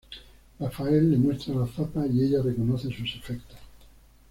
Raphaël 0.59 1.11
le 1.11 1.17
muestra 1.19 1.53
la 1.53 1.67
zapa 1.67 2.07
y 2.07 2.23
ella 2.23 2.41
reconoce 2.41 2.89
sus 2.89 3.15
efectos. 3.17 3.57